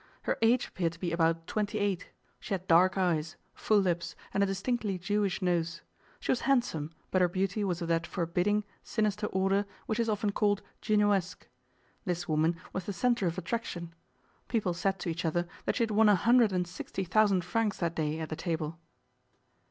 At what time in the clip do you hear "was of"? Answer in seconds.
7.63-7.87